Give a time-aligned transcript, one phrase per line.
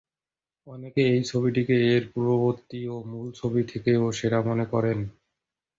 [0.67, 4.99] অনেক এই ছবিটিকে এর পূর্ববর্তী ও মূল ছবি থেকেও সেরা মনে করেন।